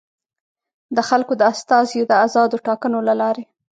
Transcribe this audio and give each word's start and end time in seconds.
د 0.95 0.97
خلکو 1.09 1.33
د 1.37 1.41
استازیو 1.51 2.07
د 2.11 2.13
ازادو 2.25 2.57
ټاکنو 2.67 2.99
له 3.07 3.13
لارې. 3.21 3.43